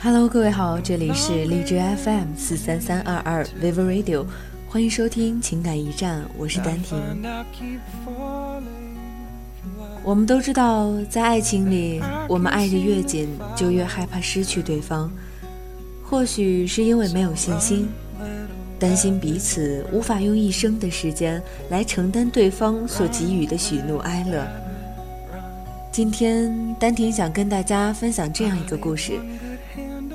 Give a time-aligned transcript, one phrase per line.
[0.00, 4.24] Hello，各位好，这里是荔枝 FM 四三三二二 Vivo Radio，
[4.66, 6.98] 欢迎收听情感驿站，我是丹婷。
[10.02, 15.10] 我们都知道，在爱情里，我们爱的越紧，就越害怕失去对方。
[16.02, 17.88] 或许是因为没有信心，
[18.78, 24.46] 担心彼此无法用一生的时间来承担对方所给予的喜怒哀乐。
[25.90, 29.18] 今天，丹婷想跟大家分享这样一个故事。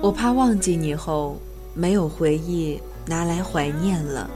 [0.00, 1.36] 我怕忘记你后，
[1.74, 4.30] 没有回忆拿来怀念了。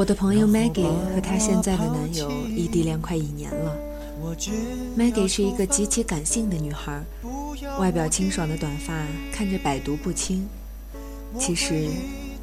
[0.00, 0.82] 我的朋友 Maggie
[1.14, 3.76] 和她现在的男友异地恋快一年了。
[4.96, 7.04] Maggie 是一个极其感性的女孩，
[7.78, 8.94] 外表清爽的短发
[9.30, 10.48] 看着百毒不侵。
[11.38, 11.90] 其实，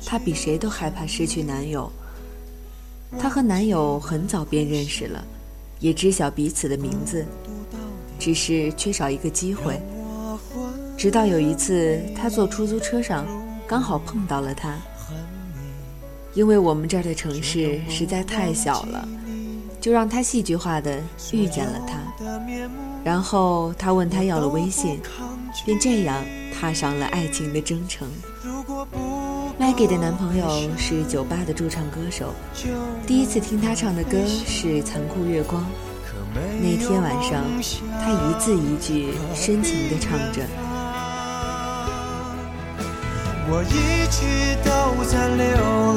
[0.06, 1.92] 她比谁都害怕失去男友。
[3.18, 5.26] 她和男友很早便认识了，
[5.80, 7.26] 也知晓彼此的名字，
[8.20, 9.82] 只是缺少一个机会。
[10.96, 13.26] 直到有一次，她坐出租车上，
[13.66, 14.78] 刚好碰到了他。
[16.38, 19.10] 因为我们这儿的城市实在太小了。
[19.80, 21.00] 就让他戏剧化的
[21.32, 21.98] 遇见了他，
[23.04, 25.00] 然后他问他要了微信，
[25.66, 28.08] 便这样踏上了爱情的征程。
[29.60, 32.34] Maggie 的男朋友是酒吧的驻唱歌手，
[33.06, 35.62] 第一次听他唱的歌是《残酷月光》。
[36.60, 37.46] 那天晚上，
[38.02, 40.42] 他一字一句深情地唱着。
[43.50, 44.70] 我一直都
[45.06, 45.46] 在流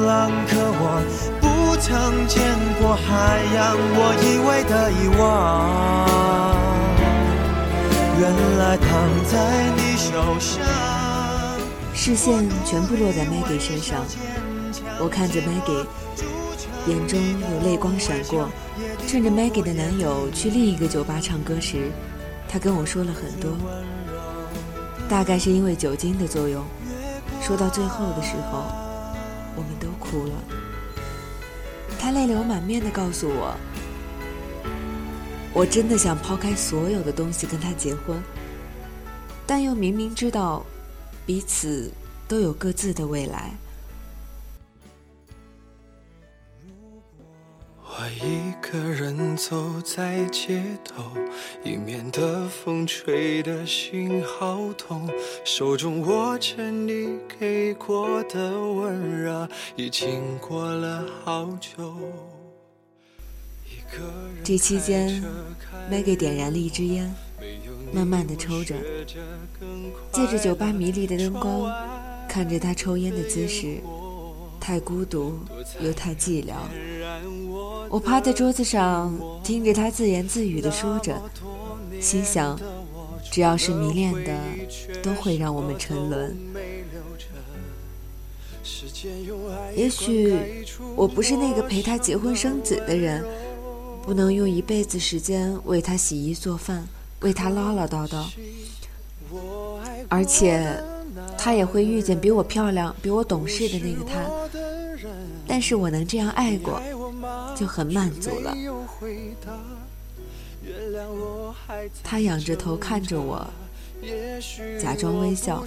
[0.06, 1.02] 浪，可我
[1.40, 1.50] 不。
[1.80, 1.88] 曾
[2.28, 2.44] 见
[2.78, 5.24] 过海洋，我以为的遗忘，
[8.20, 8.22] 原
[8.58, 8.86] 来躺
[9.24, 9.32] 在
[9.76, 10.60] 你手上。
[11.94, 14.04] 视线全部落在 Maggie 身上，
[15.00, 15.86] 我看着 Maggie，
[16.86, 18.50] 眼中有泪光闪过。
[19.08, 21.90] 趁着 Maggie 的男友去另一个酒吧唱歌时，
[22.46, 23.50] 她跟我说了很多。
[25.08, 26.62] 大概是因为酒精的作用，
[27.40, 28.64] 说到最后的时候，
[29.56, 30.32] 我们都哭了。
[31.98, 33.56] 他泪流满面的告诉我
[35.52, 38.22] ：“我真的想抛开所有的东西跟他结婚，
[39.46, 40.64] 但又明明知道
[41.26, 41.90] 彼此
[42.28, 43.52] 都有各自的未来。”
[48.08, 51.02] 一个人走在街头，
[51.64, 55.08] 迎面的风吹得心好痛，
[55.44, 61.94] 手中握着你给过的温热，已经过了好久。
[64.44, 65.22] 这期间
[65.90, 67.12] ，Maggie 点燃了一支烟，
[67.92, 68.74] 慢慢的抽着，
[70.12, 71.72] 借着酒吧迷离的灯光，
[72.28, 73.78] 看着他抽烟的姿势，
[74.60, 75.40] 太孤独
[75.80, 76.54] 又太寂寥。
[77.90, 79.12] 我趴在桌子上，
[79.42, 81.20] 听着他自言自语的说着，
[82.00, 82.56] 心想：
[83.32, 84.32] 只要是迷恋的，
[85.02, 86.36] 都会让我们沉沦。
[89.74, 90.64] 也许
[90.94, 93.24] 我不是那个陪他结婚生子的人，
[94.04, 96.86] 不能用一辈子时间为他洗衣做饭，
[97.22, 98.24] 为他唠唠叨叨。
[100.08, 100.80] 而且，
[101.36, 104.20] 他也会遇见比我漂亮、比我懂事的那个他。
[105.44, 106.80] 但是我能这样爱过。
[107.60, 108.56] 就很满足了。
[112.02, 113.46] 他仰着头看着我，
[114.80, 115.62] 假装微笑，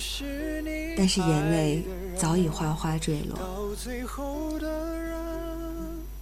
[0.98, 1.84] 但是眼泪
[2.18, 3.38] 早已哗哗坠落。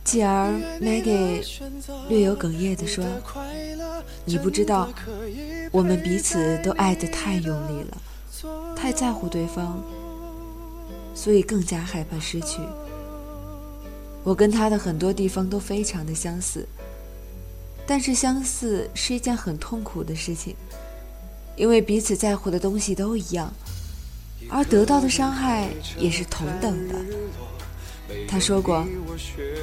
[0.03, 0.51] 继而
[0.81, 1.41] ，Maggie
[2.09, 3.05] 略有哽咽地说
[4.25, 4.89] ：“你不知道，
[5.71, 7.97] 我们彼此都爱得太用力了，
[8.75, 9.81] 太在乎对方，
[11.15, 12.59] 所以更加害怕失去。”
[14.23, 16.67] 我跟他的很多地方都非常的相似，
[17.87, 20.55] 但是相似是一件很痛苦的事情，
[21.55, 23.51] 因为彼此在乎的东西都一样，
[24.49, 26.95] 而得到的伤害也是同等的。
[28.27, 28.85] 他说过，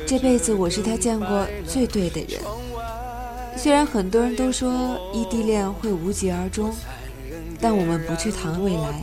[0.06, 2.40] 这辈子我是他见过最对的人。
[3.56, 6.74] 虽然很多人都说异地恋会无疾而终，
[7.60, 9.02] 但我们不去谈未来，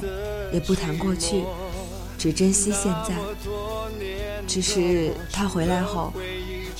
[0.51, 1.43] 也不谈过去，
[2.17, 3.15] 只珍惜现在。
[4.47, 6.13] 只是他回来后，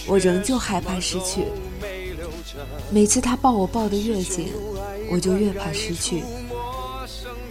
[0.08, 1.46] 我仍旧害怕失去。
[2.90, 4.52] 每次他抱我抱得越紧，
[5.12, 6.24] 我就越怕失去。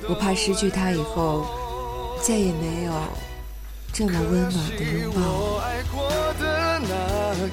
[0.08, 1.46] 我怕失去他以后，
[2.22, 2.92] 再也没有
[3.92, 5.20] 这么温暖的拥抱。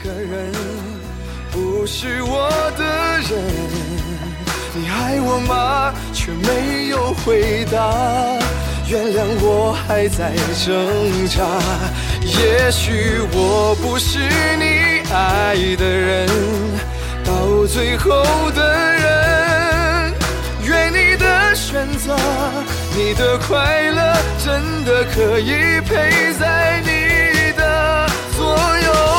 [0.03, 0.51] 个人
[1.51, 2.83] 不是我的
[3.29, 3.31] 人，
[4.73, 5.93] 你爱我吗？
[6.13, 8.39] 却没有回答。
[8.87, 10.33] 原谅我还在
[10.65, 11.45] 挣扎，
[12.39, 14.17] 也许我不是
[14.57, 16.27] 你爱的人，
[17.25, 20.13] 到最后的人。
[20.63, 22.15] 愿你的选择，
[22.95, 28.07] 你的快乐，真的可以陪在你的
[28.37, 28.55] 左
[28.85, 29.10] 右。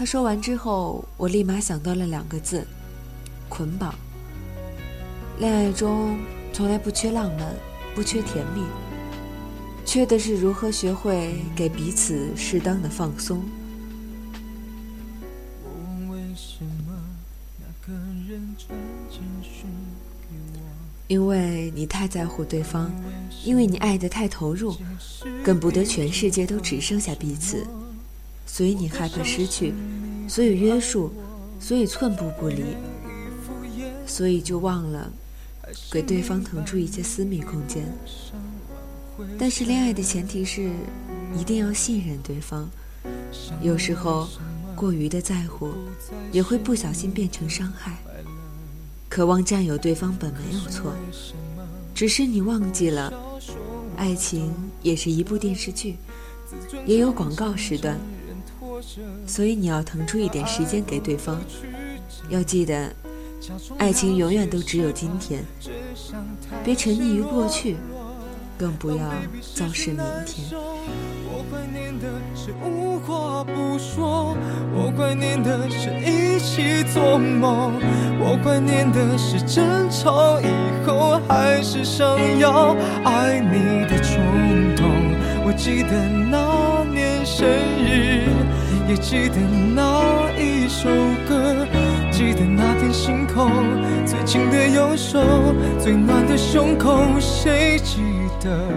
[0.00, 2.66] 他说完之后，我立马想到了两个字：
[3.50, 3.94] 捆绑。
[5.38, 6.18] 恋爱中
[6.54, 7.54] 从来不缺浪漫，
[7.94, 8.62] 不缺甜蜜，
[9.84, 13.42] 缺的是如何学会给彼此适当的放松。
[21.08, 22.90] 因为你太在乎对方，
[23.44, 24.74] 因为你爱得太投入，
[25.44, 27.66] 恨不得全世界都只剩下彼此，
[28.46, 29.72] 所以你害怕失去，
[30.28, 31.12] 所以约束，
[31.58, 32.64] 所以寸步不离，
[34.06, 35.12] 所以就忘了。
[35.88, 37.84] 给对方腾出一些私密空间，
[39.38, 40.68] 但是恋爱的前提是
[41.38, 42.68] 一定要信任对方。
[43.62, 44.28] 有时候
[44.74, 45.70] 过于的在乎，
[46.32, 47.96] 也会不小心变成伤害。
[49.08, 50.92] 渴望占有对方本没有错，
[51.94, 53.12] 只是你忘记了，
[53.96, 54.52] 爱情
[54.82, 55.96] 也是一部电视剧，
[56.84, 57.96] 也有广告时段，
[59.26, 61.40] 所以你要腾出一点时间给对方，
[62.28, 62.92] 要记得。
[63.78, 65.42] 爱情永远都只有今天，
[66.62, 67.76] 别沉溺于过去，
[68.58, 68.98] 更不要
[69.54, 70.46] 造势明天。
[70.52, 72.06] 我怀念的
[72.36, 74.36] 是无话不说，
[74.74, 77.72] 我怀念的是一起做梦，
[78.20, 80.46] 我怀念的是争吵以
[80.86, 82.06] 后还是想
[82.38, 84.84] 要爱你的冲动。
[85.46, 85.90] 我记得
[86.30, 88.19] 那年生日，
[88.90, 89.36] 也记得
[89.72, 90.88] 那一首
[91.28, 91.64] 歌。
[92.10, 93.48] 记得那天星空，
[94.04, 95.20] 最近的右手，
[95.78, 98.00] 最暖的胸口，谁记
[98.40, 98.68] 得？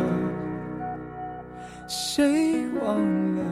[1.88, 2.96] 谁忘
[3.36, 3.44] 了？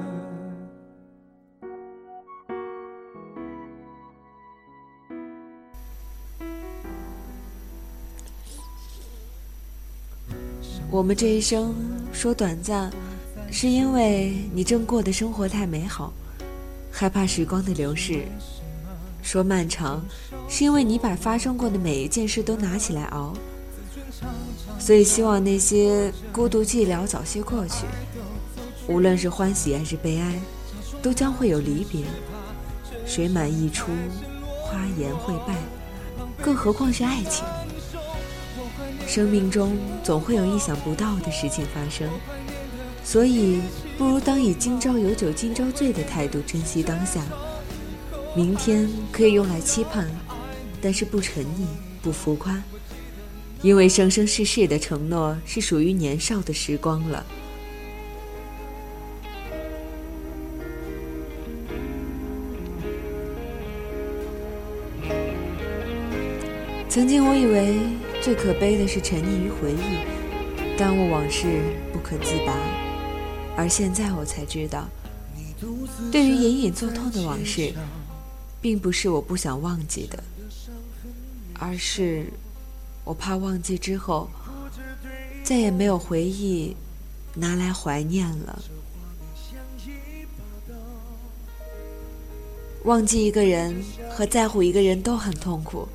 [10.92, 11.74] 我们这一生
[12.14, 12.92] 说短暂，
[13.50, 16.14] 是因为你正过的生活太美好，
[16.92, 18.26] 害怕时光的流逝。
[19.24, 20.04] 说漫长，
[20.50, 23.34] 是因为你把发生过的每一件事都拿起来熬，
[24.80, 27.86] 所以希望那些孤独寂寥早些过去。
[28.88, 30.40] 无论是欢喜还是悲哀，
[31.02, 32.02] 都将会有离别。
[33.06, 33.92] 水满溢出，
[34.64, 35.56] 花颜会败，
[36.42, 37.46] 更何况是爱情。
[39.08, 42.10] 生命中总会有意想不到的事情发生，
[43.04, 43.62] 所以
[43.98, 47.22] 不如当以今朝有酒今朝醉的态度珍惜当下。
[48.34, 50.10] 明天可以用来期盼，
[50.82, 51.66] 但是不沉溺，
[52.02, 52.64] 不浮夸，
[53.62, 57.26] 因为生生世世的承诺是属于年少的时光了。
[66.88, 67.80] 曾经我以为
[68.22, 71.48] 最可悲的是沉溺于回忆，耽误往事
[71.92, 72.54] 不可自拔，
[73.56, 74.88] 而现在我才知道，
[76.12, 77.74] 对于隐隐作痛的往事。
[78.62, 80.24] 并不是我不想忘记的，
[81.56, 82.28] 而是
[83.04, 84.30] 我怕忘记之后
[85.44, 86.76] 再也没有回忆
[87.34, 88.62] 拿来怀念了。
[92.84, 95.88] 忘记一个人和在乎一个人都很痛苦。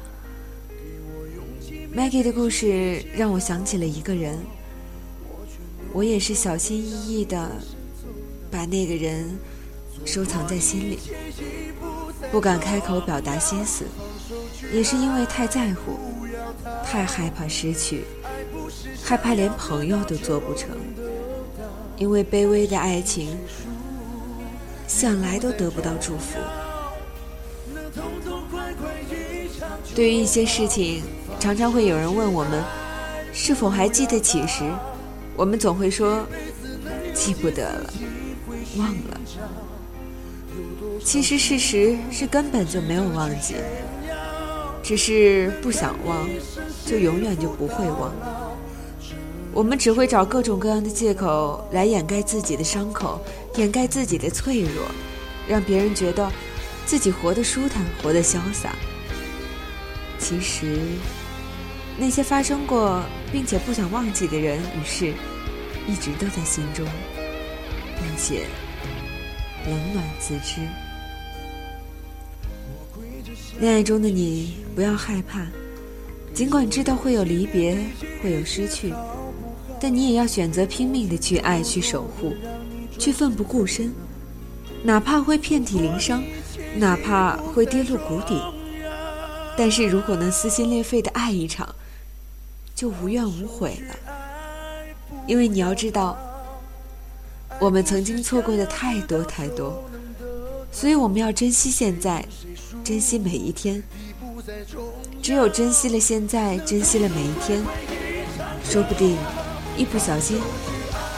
[1.94, 4.36] Maggie 的故事让我想起了一个人，
[5.96, 7.50] 我也是小心翼翼的
[8.50, 9.38] 把那个人
[10.04, 10.98] 收藏在心里。
[12.30, 13.86] 不敢开口表达心思，
[14.70, 15.98] 也是因为太在乎，
[16.84, 18.04] 太害怕失去，
[19.02, 20.68] 害怕连朋友都做不成。
[21.96, 23.34] 因为卑微的爱情，
[24.86, 26.38] 向来都得不到祝福。
[29.94, 31.02] 对于一些事情，
[31.40, 32.62] 常常会有人问我们，
[33.32, 34.62] 是否还记得起时，
[35.36, 36.26] 我们总会说，
[37.14, 37.92] 记不得了，
[38.78, 39.20] 忘了。
[41.04, 43.54] 其实事实是根本就没有忘记，
[44.82, 46.26] 只是不想忘，
[46.86, 48.12] 就永远就不会忘。
[49.52, 53.20] 我们只会找各种各样的借口来掩盖自己的伤口，
[53.56, 54.86] 掩盖自己的脆弱，
[55.46, 56.30] 让别人觉得
[56.84, 58.74] 自己活得舒坦，活得潇洒。
[60.18, 60.78] 其实，
[61.98, 65.14] 那些发生过并且不想忘记的人与事，
[65.88, 66.86] 一直都在心中，
[67.96, 68.46] 并且
[69.66, 70.60] 冷暖自知。
[73.58, 75.46] 恋爱中的你不要害怕，
[76.34, 77.78] 尽管知道会有离别，
[78.22, 78.92] 会有失去，
[79.80, 82.34] 但你也要选择拼命的去爱，去守护，
[82.98, 83.90] 去奋不顾身，
[84.82, 86.22] 哪怕会遍体鳞伤，
[86.76, 88.38] 哪怕会跌入谷底。
[89.56, 91.74] 但是如果能撕心裂肺的爱一场，
[92.76, 93.96] 就无怨无悔了。
[95.26, 96.16] 因为你要知道，
[97.58, 99.82] 我们曾经错过的太多太多，
[100.70, 102.24] 所以我们要珍惜现在。
[102.84, 103.82] 珍惜每一天，
[105.20, 107.60] 只有珍惜了现在，珍惜了每一天，
[108.62, 109.16] 说不定
[109.76, 110.38] 一不小心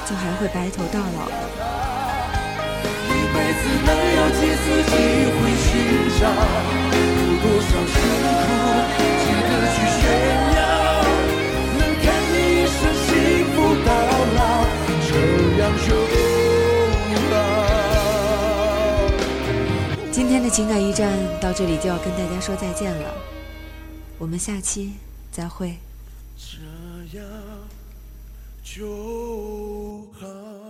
[0.08, 1.32] 就还会白头到老了。
[20.58, 23.14] 情感驿站到这里就要跟大家说再见了，
[24.18, 24.94] 我们下期
[25.30, 25.78] 再会。
[26.36, 27.24] 这样
[28.64, 30.67] 就好。